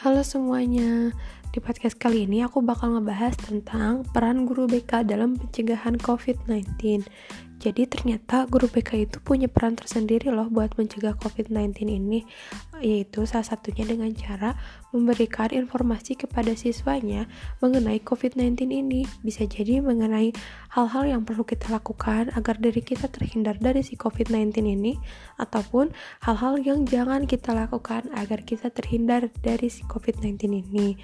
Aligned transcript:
Halo 0.00 0.24
semuanya, 0.24 1.12
di 1.52 1.60
podcast 1.60 1.92
kali 2.00 2.24
ini 2.24 2.40
aku 2.40 2.64
bakal 2.64 2.96
ngebahas 2.96 3.36
tentang 3.36 4.00
peran 4.08 4.48
guru 4.48 4.64
BK 4.64 5.04
dalam 5.04 5.36
pencegahan 5.36 6.00
COVID-19. 6.00 7.04
Jadi 7.60 7.84
ternyata 7.84 8.48
guru 8.48 8.72
BK 8.72 9.04
itu 9.04 9.20
punya 9.20 9.44
peran 9.44 9.76
tersendiri 9.76 10.32
loh 10.32 10.48
buat 10.48 10.80
mencegah 10.80 11.12
COVID-19 11.20 11.92
ini, 11.92 12.24
yaitu 12.80 13.28
salah 13.28 13.44
satunya 13.44 13.84
dengan 13.84 14.08
cara 14.16 14.56
memberikan 14.96 15.52
informasi 15.52 16.16
kepada 16.16 16.56
siswanya 16.56 17.28
mengenai 17.60 18.00
COVID-19 18.00 18.64
ini. 18.64 19.04
Bisa 19.20 19.44
jadi 19.44 19.84
mengenai 19.84 20.32
hal-hal 20.72 21.04
yang 21.04 21.28
perlu 21.28 21.44
kita 21.44 21.68
lakukan 21.68 22.32
agar 22.32 22.56
diri 22.56 22.80
kita 22.80 23.12
terhindar 23.12 23.60
dari 23.60 23.84
si 23.84 23.92
COVID-19 23.92 24.56
ini, 24.64 24.96
ataupun 25.36 25.92
hal-hal 26.24 26.56
yang 26.64 26.88
jangan 26.88 27.28
kita 27.28 27.52
lakukan 27.52 28.08
agar 28.16 28.40
kita 28.40 28.72
terhindar 28.72 29.28
dari 29.44 29.68
si 29.68 29.84
COVID-19 29.84 30.64
ini. 30.64 30.96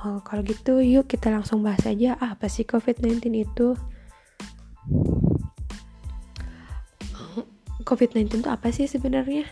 Uh, 0.00 0.24
kalau 0.24 0.40
gitu, 0.48 0.80
yuk 0.80 1.12
kita 1.12 1.28
langsung 1.28 1.60
bahas 1.60 1.84
aja 1.84 2.16
apa 2.16 2.48
sih 2.48 2.64
COVID-19 2.64 3.20
itu. 3.36 3.76
COVID-19 7.90 8.46
itu 8.46 8.50
apa 8.50 8.70
sih 8.70 8.86
sebenarnya? 8.86 9.50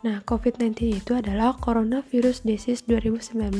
Nah, 0.00 0.22
COVID-19 0.24 1.02
itu 1.02 1.12
adalah 1.12 1.58
Coronavirus 1.58 2.46
Disease 2.46 2.86
2019. 2.86 3.52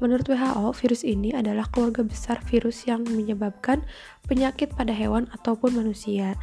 Menurut 0.00 0.26
WHO, 0.26 0.74
virus 0.74 1.04
ini 1.04 1.30
adalah 1.36 1.68
keluarga 1.70 2.02
besar 2.02 2.40
virus 2.48 2.88
yang 2.88 3.04
menyebabkan 3.06 3.84
penyakit 4.26 4.72
pada 4.74 4.90
hewan 4.90 5.30
ataupun 5.30 5.78
manusia. 5.78 6.34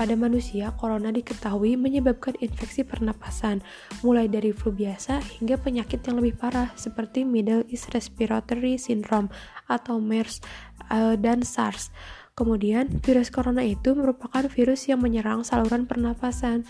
Pada 0.00 0.16
manusia, 0.16 0.72
corona 0.80 1.12
diketahui 1.12 1.76
menyebabkan 1.76 2.40
infeksi 2.40 2.88
pernapasan, 2.88 3.60
mulai 4.00 4.32
dari 4.32 4.48
flu 4.48 4.72
biasa 4.72 5.20
hingga 5.38 5.60
penyakit 5.60 6.00
yang 6.08 6.22
lebih 6.22 6.38
parah 6.40 6.72
seperti 6.72 7.26
Middle 7.28 7.68
East 7.68 7.92
Respiratory 7.92 8.80
Syndrome 8.80 9.28
atau 9.68 10.00
MERS 10.00 10.40
uh, 10.88 11.20
dan 11.20 11.44
SARS. 11.44 11.92
Kemudian, 12.34 12.90
virus 13.06 13.30
corona 13.30 13.62
itu 13.62 13.94
merupakan 13.94 14.42
virus 14.50 14.90
yang 14.90 14.98
menyerang 14.98 15.46
saluran 15.46 15.86
pernapasan. 15.86 16.66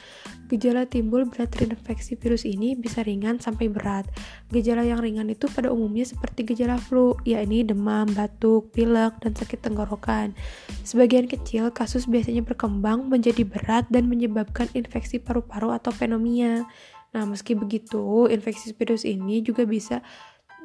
Gejala 0.53 0.85
timbul 0.85 1.25
berat 1.25 1.57
terinfeksi 1.57 2.21
virus 2.21 2.45
ini 2.45 2.77
bisa 2.77 3.01
ringan 3.01 3.41
sampai 3.41 3.73
berat. 3.73 4.05
Gejala 4.53 4.85
yang 4.85 5.01
ringan 5.01 5.33
itu 5.33 5.49
pada 5.49 5.73
umumnya 5.73 6.05
seperti 6.05 6.45
gejala 6.45 6.77
flu, 6.77 7.17
yakni 7.25 7.65
demam, 7.65 8.05
batuk, 8.13 8.77
pilek, 8.77 9.17
dan 9.25 9.33
sakit 9.33 9.65
tenggorokan. 9.65 10.37
Sebagian 10.85 11.25
kecil 11.33 11.73
kasus 11.73 12.05
biasanya 12.05 12.45
berkembang 12.45 13.09
menjadi 13.09 13.49
berat 13.49 13.89
dan 13.89 14.05
menyebabkan 14.05 14.69
infeksi 14.77 15.17
paru-paru 15.17 15.73
atau 15.73 15.97
pneumonia. 15.97 16.69
Nah, 17.17 17.25
meski 17.25 17.57
begitu, 17.57 18.29
infeksi 18.29 18.77
virus 18.77 19.09
ini 19.09 19.41
juga 19.41 19.65
bisa 19.65 20.05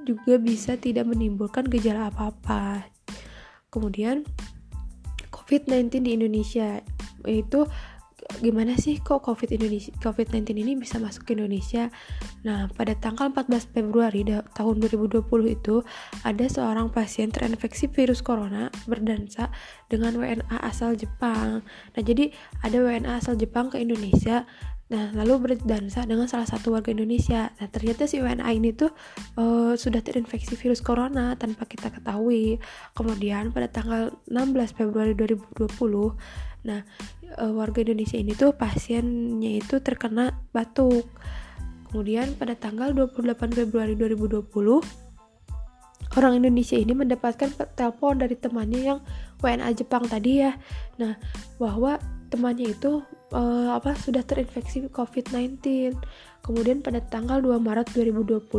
juga 0.03 0.35
bisa 0.35 0.75
tidak 0.75 1.07
menimbulkan 1.07 1.71
gejala 1.71 2.11
apa-apa. 2.11 2.83
Kemudian, 3.71 4.27
COVID-19 5.49 6.05
di 6.05 6.11
Indonesia 6.13 6.77
itu 7.25 7.65
gimana 8.37 8.77
sih 8.77 9.01
kok 9.01 9.25
COVID 9.25 9.57
Indonesia 9.57 9.89
COVID-19 10.05 10.61
ini 10.61 10.77
bisa 10.77 11.01
masuk 11.01 11.25
ke 11.25 11.33
Indonesia? 11.33 11.89
Nah, 12.45 12.69
pada 12.69 12.93
tanggal 12.93 13.33
14 13.33 13.73
Februari 13.73 14.21
tahun 14.29 14.75
2020 14.85 15.25
itu 15.49 15.81
ada 16.21 16.45
seorang 16.45 16.93
pasien 16.93 17.33
terinfeksi 17.33 17.89
virus 17.89 18.21
corona 18.21 18.69
berdansa 18.85 19.49
dengan 19.89 20.13
WNA 20.21 20.61
asal 20.61 20.93
Jepang. 20.93 21.65
Nah, 21.65 22.01
jadi 22.05 22.29
ada 22.61 22.77
WNA 22.77 23.17
asal 23.17 23.33
Jepang 23.33 23.73
ke 23.73 23.81
Indonesia 23.81 24.45
Nah, 24.89 25.13
lalu 25.13 25.53
berdansa 25.53 26.01
dengan 26.09 26.25
salah 26.25 26.49
satu 26.49 26.73
warga 26.73 26.89
Indonesia. 26.89 27.53
Nah, 27.61 27.69
ternyata 27.69 28.09
si 28.09 28.17
WNA 28.17 28.49
ini 28.57 28.73
tuh 28.73 28.89
uh, 29.37 29.77
sudah 29.77 30.01
terinfeksi 30.01 30.57
virus 30.57 30.81
corona 30.81 31.37
tanpa 31.37 31.69
kita 31.69 31.93
ketahui. 31.93 32.57
Kemudian 32.97 33.53
pada 33.53 33.69
tanggal 33.69 34.17
16 34.25 34.73
Februari 34.73 35.13
2020, 35.13 35.61
nah 36.65 36.81
uh, 37.37 37.53
warga 37.53 37.85
Indonesia 37.85 38.17
ini 38.17 38.33
tuh 38.33 38.57
pasiennya 38.57 39.61
itu 39.61 39.77
terkena 39.77 40.33
batuk. 40.49 41.05
Kemudian 41.93 42.33
pada 42.33 42.57
tanggal 42.57 42.89
28 42.89 43.61
Februari 43.61 43.93
2020, 43.93 44.49
orang 46.17 46.33
Indonesia 46.41 46.77
ini 46.81 46.97
mendapatkan 46.97 47.53
telepon 47.77 48.25
dari 48.25 48.33
temannya 48.33 48.81
yang 48.81 48.99
WNA 49.37 49.69
Jepang 49.77 50.09
tadi 50.09 50.41
ya. 50.41 50.57
Nah, 50.97 51.13
bahwa 51.61 52.01
temannya 52.33 52.73
itu 52.73 53.05
uh, 53.33 53.75
apa 53.77 53.95
sudah 53.95 54.21
terinfeksi 54.25 54.89
COVID-19. 54.89 55.95
Kemudian 56.41 56.81
pada 56.81 57.03
tanggal 57.03 57.41
2 57.43 57.59
Maret 57.59 57.93
2020 57.93 58.49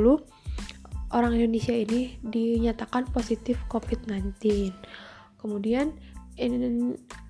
orang 1.11 1.33
Indonesia 1.35 1.75
ini 1.75 2.19
dinyatakan 2.23 3.11
positif 3.11 3.59
COVID-19. 3.67 4.71
Kemudian 5.41 5.97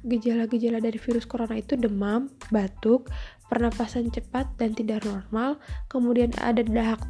gejala-gejala 0.07 0.79
dari 0.79 0.95
virus 0.95 1.27
corona 1.27 1.59
itu 1.59 1.75
demam, 1.75 2.31
batuk, 2.55 3.11
pernapasan 3.51 4.15
cepat 4.15 4.47
dan 4.55 4.71
tidak 4.71 5.03
normal, 5.03 5.59
kemudian 5.91 6.31
ada 6.39 6.63
dahak 6.63 7.03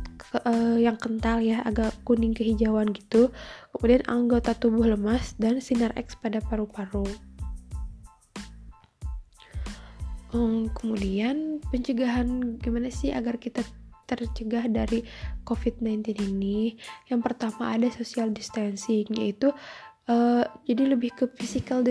uh, 0.49 0.81
yang 0.81 0.97
kental 0.97 1.45
ya, 1.45 1.61
agak 1.69 1.93
kuning 2.09 2.33
kehijauan 2.33 2.89
gitu, 2.97 3.29
kemudian 3.77 4.01
anggota 4.09 4.57
tubuh 4.57 4.89
lemas 4.89 5.37
dan 5.37 5.61
sinar 5.61 5.93
X 6.01 6.17
pada 6.17 6.41
paru-paru. 6.41 7.05
Um, 10.35 10.71
kemudian 10.73 11.59
pencegahan 11.71 12.59
gimana 12.59 12.91
sih 12.91 13.15
agar 13.15 13.39
kita 13.39 13.63
tercegah 14.11 14.67
dari 14.67 15.07
COVID-19 15.47 16.19
ini? 16.35 16.75
Yang 17.07 17.21
pertama 17.23 17.71
ada 17.75 17.87
social 17.95 18.35
distancing 18.35 19.07
yaitu 19.15 19.55
uh, 20.11 20.43
jadi 20.67 20.91
lebih 20.91 21.15
ke 21.15 21.25
physical 21.39 21.87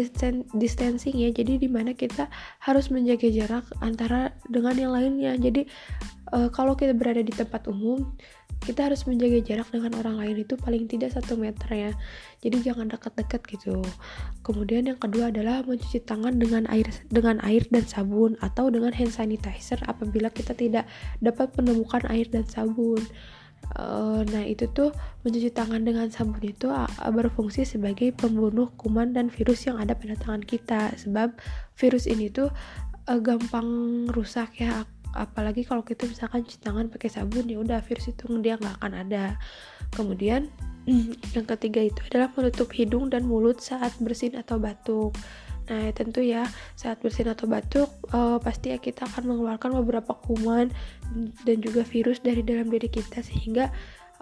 distancing 0.52 1.16
ya. 1.16 1.32
Jadi 1.32 1.64
di 1.64 1.70
mana 1.72 1.96
kita 1.96 2.28
harus 2.60 2.92
menjaga 2.92 3.32
jarak 3.32 3.66
antara 3.80 4.36
dengan 4.52 4.76
yang 4.76 4.92
lainnya. 4.92 5.34
Jadi 5.40 5.64
uh, 6.36 6.52
kalau 6.52 6.76
kita 6.76 6.92
berada 6.92 7.24
di 7.24 7.32
tempat 7.32 7.72
umum 7.72 8.12
kita 8.60 8.92
harus 8.92 9.08
menjaga 9.08 9.40
jarak 9.40 9.70
dengan 9.72 9.96
orang 10.04 10.20
lain 10.20 10.44
itu 10.44 10.60
paling 10.60 10.86
tidak 10.86 11.16
satu 11.16 11.40
meter 11.40 11.70
ya. 11.72 11.92
Jadi 12.44 12.68
jangan 12.68 12.92
dekat-dekat 12.92 13.42
gitu. 13.56 13.80
Kemudian 14.44 14.92
yang 14.92 15.00
kedua 15.00 15.32
adalah 15.32 15.64
mencuci 15.64 16.04
tangan 16.04 16.36
dengan 16.38 16.68
air 16.68 16.88
dengan 17.08 17.40
air 17.44 17.64
dan 17.72 17.88
sabun 17.88 18.36
atau 18.44 18.68
dengan 18.68 18.92
hand 18.92 19.16
sanitizer 19.16 19.80
apabila 19.88 20.28
kita 20.28 20.52
tidak 20.52 20.86
dapat 21.24 21.52
menemukan 21.56 22.04
air 22.12 22.28
dan 22.28 22.44
sabun. 22.46 23.00
Uh, 23.76 24.26
nah 24.32 24.42
itu 24.48 24.66
tuh 24.72 24.90
mencuci 25.22 25.52
tangan 25.52 25.84
dengan 25.84 26.10
sabun 26.10 26.42
itu 26.42 26.72
berfungsi 27.12 27.68
sebagai 27.68 28.16
pembunuh 28.16 28.72
kuman 28.80 29.14
dan 29.14 29.28
virus 29.30 29.68
yang 29.68 29.80
ada 29.80 29.96
pada 29.96 30.20
tangan 30.20 30.44
kita. 30.44 30.96
Sebab 31.00 31.36
virus 31.80 32.08
ini 32.12 32.28
tuh 32.28 32.52
uh, 33.08 33.20
gampang 33.24 33.68
rusak 34.12 34.62
ya 34.62 34.84
apalagi 35.18 35.66
kalau 35.66 35.82
kita 35.82 36.06
misalkan 36.06 36.46
cuci 36.46 36.60
tangan 36.62 36.90
pakai 36.90 37.10
sabun 37.10 37.46
ya 37.50 37.58
udah 37.62 37.82
virus 37.82 38.14
itu 38.14 38.30
dia 38.42 38.58
nggak 38.60 38.82
akan 38.82 38.94
ada. 39.06 39.38
Kemudian 39.94 40.50
yang 41.36 41.46
ketiga 41.46 41.82
itu 41.86 42.00
adalah 42.14 42.30
menutup 42.34 42.70
hidung 42.74 43.10
dan 43.10 43.26
mulut 43.26 43.62
saat 43.62 43.94
bersin 44.02 44.38
atau 44.38 44.62
batuk. 44.62 45.14
Nah 45.70 45.94
tentu 45.94 46.26
ya 46.26 46.50
saat 46.74 46.98
bersin 47.02 47.30
atau 47.30 47.46
batuk 47.46 47.90
uh, 48.10 48.42
pasti 48.42 48.74
ya 48.74 48.82
kita 48.82 49.06
akan 49.06 49.30
mengeluarkan 49.30 49.78
beberapa 49.86 50.18
kuman 50.26 50.74
dan 51.46 51.58
juga 51.62 51.86
virus 51.86 52.22
dari 52.26 52.42
dalam 52.42 52.74
diri 52.74 52.90
kita 52.90 53.22
sehingga 53.22 53.70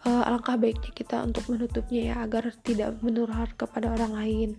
uh, 0.03 0.27
alangkah 0.27 0.59
baiknya 0.59 0.91
kita 0.91 1.23
untuk 1.23 1.47
menutupnya 1.47 2.13
ya 2.13 2.15
agar 2.19 2.51
tidak 2.67 2.99
menular 2.99 3.47
kepada 3.55 3.95
orang 3.95 4.11
lain 4.11 4.49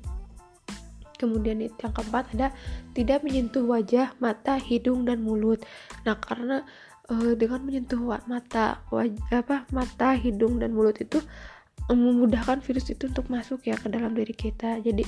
Kemudian 1.19 1.61
yang 1.61 1.75
keempat 1.75 2.31
ada 2.39 2.55
tidak 2.95 3.27
menyentuh 3.27 3.67
wajah, 3.67 4.15
mata, 4.23 4.57
hidung 4.57 5.05
dan 5.05 5.21
mulut. 5.27 5.61
Nah, 6.07 6.15
karena 6.17 6.63
uh, 7.11 7.35
dengan 7.35 7.67
menyentuh 7.67 7.99
mata, 8.31 8.81
wajah, 8.95 9.43
apa 9.43 9.67
mata, 9.75 10.15
hidung 10.15 10.63
dan 10.63 10.73
mulut 10.73 10.97
itu 11.03 11.19
um, 11.91 11.99
memudahkan 11.99 12.63
virus 12.63 12.95
itu 12.95 13.11
untuk 13.11 13.27
masuk 13.29 13.67
ya 13.67 13.75
ke 13.75 13.91
dalam 13.91 14.15
diri 14.15 14.33
kita. 14.33 14.79
Jadi 14.79 15.03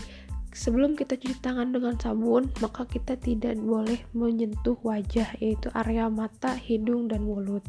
sebelum 0.50 0.98
kita 0.98 1.14
cuci 1.14 1.38
tangan 1.38 1.70
dengan 1.70 1.94
sabun, 1.94 2.50
maka 2.58 2.82
kita 2.88 3.14
tidak 3.14 3.54
boleh 3.60 4.02
menyentuh 4.16 4.76
wajah 4.82 5.38
yaitu 5.38 5.70
area 5.78 6.10
mata, 6.10 6.58
hidung 6.58 7.06
dan 7.06 7.22
mulut. 7.22 7.62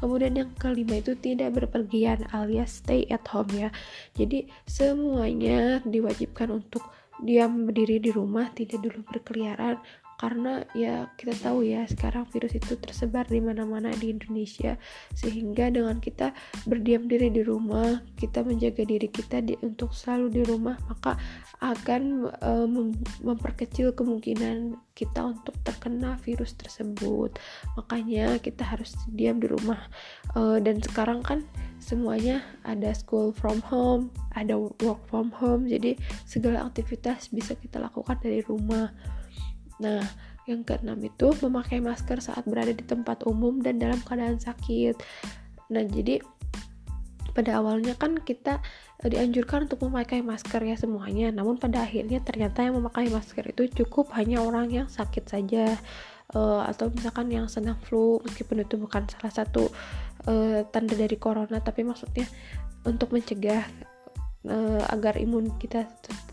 Kemudian 0.00 0.32
yang 0.32 0.50
kelima 0.56 0.96
itu 0.96 1.12
tidak 1.12 1.60
berpergian 1.60 2.24
alias 2.32 2.80
stay 2.80 3.04
at 3.12 3.20
home 3.28 3.52
ya. 3.52 3.68
Jadi 4.16 4.48
semuanya 4.64 5.84
diwajibkan 5.84 6.48
untuk 6.56 6.80
diam 7.20 7.68
berdiri 7.68 8.00
di 8.00 8.10
rumah, 8.10 8.48
tidak 8.52 8.80
dulu 8.80 9.04
berkeliaran. 9.08 9.78
Karena 10.20 10.68
ya 10.76 11.08
kita 11.16 11.32
tahu 11.40 11.64
ya 11.64 11.88
sekarang 11.88 12.28
virus 12.28 12.52
itu 12.52 12.76
tersebar 12.76 13.24
di 13.24 13.40
mana-mana 13.40 13.88
di 13.96 14.12
Indonesia. 14.12 14.76
Sehingga 15.16 15.72
dengan 15.72 15.96
kita 15.96 16.36
berdiam 16.68 17.08
diri 17.08 17.32
di 17.32 17.40
rumah 17.40 18.04
kita 18.20 18.44
menjaga 18.44 18.84
diri 18.84 19.08
kita 19.08 19.40
di, 19.40 19.56
untuk 19.64 19.96
selalu 19.96 20.28
di 20.28 20.42
rumah 20.44 20.76
maka 20.92 21.16
akan 21.64 22.28
uh, 22.44 22.68
mem 22.68 22.92
memperkecil 23.24 23.96
kemungkinan 23.96 24.76
kita 24.92 25.24
untuk 25.24 25.56
terkena 25.64 26.20
virus 26.20 26.52
tersebut. 26.52 27.40
Makanya 27.80 28.36
kita 28.44 28.68
harus 28.68 28.92
diam 29.08 29.40
di 29.40 29.48
rumah. 29.48 29.88
Uh, 30.36 30.60
dan 30.60 30.84
sekarang 30.84 31.24
kan 31.24 31.48
semuanya 31.80 32.44
ada 32.68 32.92
school 32.92 33.32
from 33.32 33.64
home 33.64 34.12
ada 34.34 34.54
work 34.58 35.00
from 35.10 35.32
home. 35.34 35.66
Jadi 35.66 35.98
segala 36.28 36.66
aktivitas 36.66 37.32
bisa 37.32 37.56
kita 37.58 37.82
lakukan 37.82 38.18
dari 38.22 38.44
rumah 38.44 38.92
Nah, 39.80 40.04
yang 40.44 40.62
keenam 40.62 41.00
itu 41.00 41.32
memakai 41.44 41.80
masker 41.80 42.20
saat 42.20 42.44
berada 42.44 42.72
di 42.72 42.84
tempat 42.84 43.24
umum 43.24 43.58
dan 43.64 43.80
dalam 43.80 44.00
keadaan 44.04 44.36
sakit. 44.36 44.96
Nah, 45.72 45.84
jadi 45.88 46.20
pada 47.30 47.62
awalnya 47.62 47.94
kan 47.94 48.18
kita 48.20 48.58
eh, 49.00 49.08
dianjurkan 49.08 49.70
untuk 49.70 49.86
memakai 49.88 50.20
masker 50.20 50.60
ya 50.62 50.76
semuanya. 50.76 51.32
Namun 51.32 51.56
pada 51.56 51.82
akhirnya 51.82 52.20
ternyata 52.20 52.62
yang 52.62 52.76
memakai 52.76 53.08
masker 53.08 53.48
itu 53.50 53.70
cukup 53.82 54.12
hanya 54.14 54.44
orang 54.44 54.68
yang 54.68 54.86
sakit 54.90 55.24
saja 55.26 55.78
uh, 56.34 56.62
atau 56.66 56.90
misalkan 56.90 57.30
yang 57.30 57.46
sedang 57.50 57.78
flu 57.86 58.22
meskipun 58.22 58.62
itu 58.62 58.78
bukan 58.78 59.06
salah 59.10 59.32
satu 59.32 59.70
uh, 60.26 60.62
tanda 60.70 60.94
dari 60.94 61.16
corona 61.18 61.58
tapi 61.58 61.82
maksudnya 61.82 62.26
untuk 62.86 63.12
mencegah 63.12 63.66
uh, 64.46 64.84
agar 64.88 65.20
imun 65.20 65.52
kita 65.60 65.88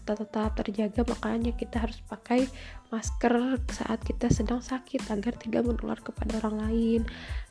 tetap 0.07 0.55
terjaga 0.55 1.03
makanya 1.03 1.51
kita 1.51 1.83
harus 1.83 1.99
pakai 2.07 2.47
masker 2.87 3.59
saat 3.67 3.99
kita 4.07 4.31
sedang 4.31 4.63
sakit 4.63 5.03
agar 5.11 5.35
tidak 5.35 5.67
menular 5.67 5.99
kepada 5.99 6.39
orang 6.39 6.57
lain. 6.63 7.01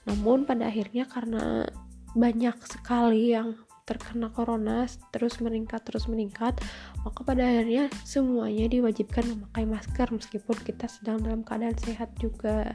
Namun 0.09 0.49
pada 0.49 0.73
akhirnya 0.73 1.05
karena 1.05 1.69
banyak 2.17 2.57
sekali 2.65 3.37
yang 3.37 3.61
terkena 3.87 4.33
corona 4.35 4.83
terus 5.15 5.39
meningkat 5.39 5.79
terus 5.87 6.11
meningkat 6.11 6.59
maka 7.07 7.23
pada 7.23 7.47
akhirnya 7.47 7.87
semuanya 8.03 8.67
diwajibkan 8.67 9.23
memakai 9.23 9.63
masker 9.63 10.11
meskipun 10.11 10.59
kita 10.67 10.91
sedang 10.91 11.23
dalam 11.23 11.45
keadaan 11.45 11.77
sehat 11.77 12.11
juga. 12.17 12.75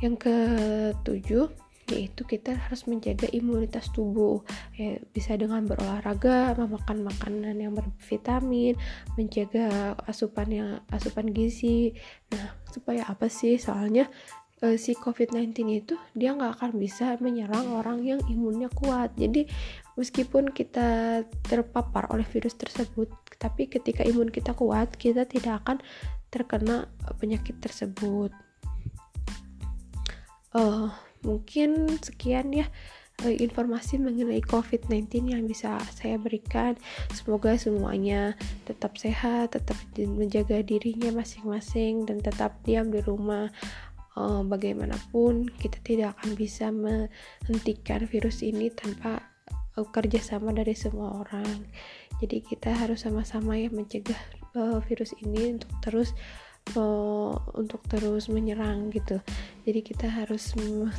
Yang 0.00 0.24
ketujuh 0.24 1.69
yaitu 1.90 2.22
kita 2.22 2.54
harus 2.54 2.86
menjaga 2.86 3.26
imunitas 3.34 3.90
tubuh. 3.90 4.40
Ya, 4.78 5.02
bisa 5.12 5.34
dengan 5.34 5.66
berolahraga 5.66 6.54
memakan 6.54 7.04
makanan 7.04 7.58
yang 7.58 7.74
bervitamin 7.74 8.78
menjaga 9.18 9.98
asupan 10.06 10.48
yang 10.48 10.70
asupan 10.94 11.34
gizi. 11.34 11.92
Nah 12.30 12.54
supaya 12.70 13.04
apa 13.10 13.26
sih? 13.26 13.58
Soalnya 13.58 14.06
uh, 14.62 14.76
si 14.76 14.96
COVID-19 14.96 15.56
itu 15.68 15.94
dia 16.14 16.32
nggak 16.36 16.60
akan 16.60 16.72
bisa 16.78 17.16
menyerang 17.18 17.74
orang 17.74 18.04
yang 18.04 18.20
imunnya 18.30 18.70
kuat. 18.70 19.12
Jadi 19.18 19.48
meskipun 19.98 20.54
kita 20.54 21.20
terpapar 21.44 22.08
oleh 22.14 22.24
virus 22.24 22.56
tersebut 22.56 23.10
tapi 23.40 23.72
ketika 23.72 24.04
imun 24.04 24.28
kita 24.28 24.52
kuat 24.52 24.92
kita 25.00 25.24
tidak 25.24 25.64
akan 25.64 25.80
terkena 26.30 26.86
penyakit 27.18 27.58
tersebut. 27.58 28.30
Uh, 30.50 30.90
mungkin 31.24 32.00
sekian 32.00 32.52
ya 32.52 32.66
eh, 33.24 33.36
informasi 33.36 34.00
mengenai 34.00 34.40
COVID-19 34.44 35.32
yang 35.32 35.44
bisa 35.44 35.76
saya 35.92 36.16
berikan. 36.16 36.76
Semoga 37.12 37.56
semuanya 37.60 38.34
tetap 38.64 38.96
sehat, 38.96 39.56
tetap 39.56 39.76
menjaga 39.96 40.64
dirinya 40.64 41.12
masing-masing, 41.20 42.08
dan 42.08 42.20
tetap 42.20 42.56
diam 42.64 42.88
di 42.88 43.00
rumah. 43.04 43.48
Uh, 44.18 44.42
bagaimanapun, 44.42 45.46
kita 45.62 45.78
tidak 45.86 46.18
akan 46.18 46.34
bisa 46.34 46.74
menghentikan 46.74 48.10
virus 48.10 48.42
ini 48.42 48.66
tanpa 48.74 49.22
uh, 49.78 49.86
kerjasama 49.86 50.50
dari 50.50 50.74
semua 50.74 51.22
orang. 51.22 51.62
Jadi 52.18 52.42
kita 52.42 52.74
harus 52.74 53.06
sama-sama 53.06 53.54
ya 53.54 53.70
mencegah 53.70 54.18
virus 54.90 55.14
ini 55.22 55.54
untuk 55.54 55.70
terus 55.78 56.10
uh, 56.76 57.34
untuk 57.56 57.82
terus 57.88 58.28
menyerang 58.30 58.90
gitu. 58.92 59.18
Jadi 59.66 59.80
kita 59.80 60.06
harus 60.06 60.54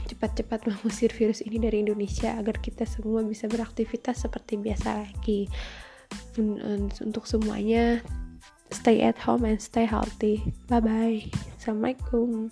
cepat-cepat 0.08 0.68
mengusir 0.68 1.12
virus 1.14 1.42
ini 1.44 1.62
dari 1.62 1.84
Indonesia 1.84 2.36
agar 2.38 2.60
kita 2.60 2.84
semua 2.88 3.24
bisa 3.24 3.48
beraktivitas 3.48 4.26
seperti 4.26 4.60
biasa 4.60 5.06
lagi. 5.08 5.48
Untuk 7.04 7.24
semuanya, 7.24 8.04
stay 8.72 9.00
at 9.04 9.20
home 9.20 9.48
and 9.48 9.60
stay 9.64 9.88
healthy. 9.88 10.44
Bye 10.68 10.84
bye. 10.84 11.20
Assalamualaikum. 11.60 12.52